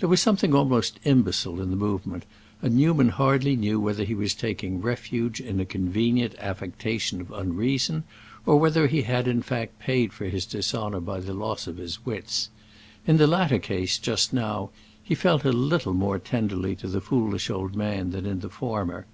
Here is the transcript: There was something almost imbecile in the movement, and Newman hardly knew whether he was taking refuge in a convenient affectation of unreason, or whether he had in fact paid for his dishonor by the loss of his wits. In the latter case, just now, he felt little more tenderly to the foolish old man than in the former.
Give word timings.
There 0.00 0.08
was 0.08 0.22
something 0.22 0.54
almost 0.54 0.98
imbecile 1.04 1.60
in 1.60 1.68
the 1.68 1.76
movement, 1.76 2.24
and 2.62 2.78
Newman 2.78 3.10
hardly 3.10 3.56
knew 3.56 3.78
whether 3.78 4.04
he 4.04 4.14
was 4.14 4.32
taking 4.32 4.80
refuge 4.80 5.38
in 5.38 5.60
a 5.60 5.66
convenient 5.66 6.34
affectation 6.38 7.20
of 7.20 7.30
unreason, 7.30 8.04
or 8.46 8.58
whether 8.58 8.86
he 8.86 9.02
had 9.02 9.28
in 9.28 9.42
fact 9.42 9.78
paid 9.78 10.14
for 10.14 10.24
his 10.30 10.46
dishonor 10.46 11.00
by 11.00 11.20
the 11.20 11.34
loss 11.34 11.66
of 11.66 11.76
his 11.76 12.06
wits. 12.06 12.48
In 13.06 13.18
the 13.18 13.26
latter 13.26 13.58
case, 13.58 13.98
just 13.98 14.32
now, 14.32 14.70
he 15.02 15.14
felt 15.14 15.44
little 15.44 15.92
more 15.92 16.18
tenderly 16.18 16.74
to 16.76 16.88
the 16.88 17.02
foolish 17.02 17.50
old 17.50 17.74
man 17.76 18.12
than 18.12 18.24
in 18.24 18.40
the 18.40 18.48
former. 18.48 19.04